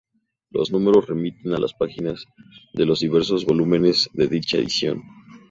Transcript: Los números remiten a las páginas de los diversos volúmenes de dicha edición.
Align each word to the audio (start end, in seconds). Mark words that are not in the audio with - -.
Los 0.49 0.71
números 0.71 1.05
remiten 1.05 1.53
a 1.53 1.59
las 1.59 1.75
páginas 1.75 2.25
de 2.73 2.87
los 2.87 3.01
diversos 3.01 3.45
volúmenes 3.45 4.09
de 4.13 4.27
dicha 4.27 4.57
edición. 4.57 5.03